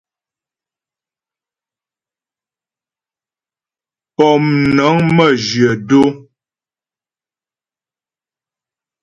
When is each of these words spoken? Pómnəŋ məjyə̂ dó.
Pómnəŋ 4.15 4.95
məjyə̂ 5.15 5.73
dó. 5.87 6.01